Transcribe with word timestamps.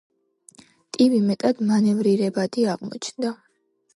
ტივი 0.95 1.19
მეტად 1.27 1.61
მანევრირებადი 1.67 2.65
აღმოჩნდა. 2.75 3.35